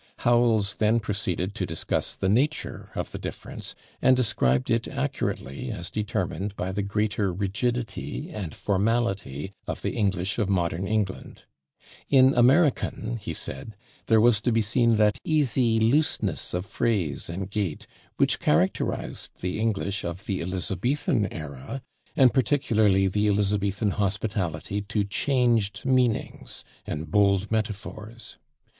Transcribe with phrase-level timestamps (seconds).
[0.25, 5.91] "Howells then proceeded to discuss the nature of the difference, and described it accurately as
[5.91, 11.43] determined by the greater rigidity and formality of the English of modern England.
[12.09, 13.75] In American, he said,
[14.07, 17.85] there was to be seen that easy looseness of phrase and gait
[18.17, 21.83] which characterized the English of the Elizabethan era,
[22.15, 28.39] and particularly the Elizabethan hospitality to changed meanings and bold metaphors.